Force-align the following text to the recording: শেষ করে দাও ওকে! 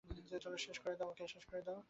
শেষ 0.65 0.77
করে 0.81 0.95
দাও 0.99 1.09
ওকে! 1.11 1.25